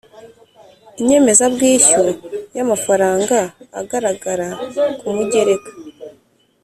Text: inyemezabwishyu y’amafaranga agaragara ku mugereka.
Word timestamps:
inyemezabwishyu 0.99 2.03
y’amafaranga 2.55 3.37
agaragara 3.79 4.47
ku 4.99 5.07
mugereka. 5.15 5.71